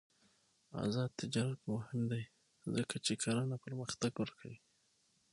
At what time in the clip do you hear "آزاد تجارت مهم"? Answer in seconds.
0.83-2.01